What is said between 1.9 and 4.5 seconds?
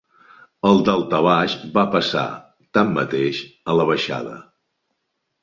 passar, tanmateix, a la baixada.